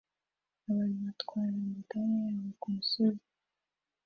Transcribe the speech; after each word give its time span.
abantu 0.69 0.99
batwara 1.07 1.51
amagare 1.61 2.05
yabo 2.21 2.49
kumusozi 2.61 3.25